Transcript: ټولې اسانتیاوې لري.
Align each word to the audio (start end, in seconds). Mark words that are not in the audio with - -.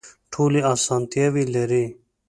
ټولې 0.33 0.61
اسانتیاوې 0.73 1.43
لري. 1.55 1.85